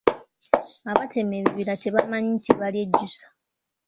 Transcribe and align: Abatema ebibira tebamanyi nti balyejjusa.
Abatema 0.91 1.33
ebibira 1.39 1.73
tebamanyi 1.81 2.29
nti 2.37 2.51
balyejjusa. 2.59 3.25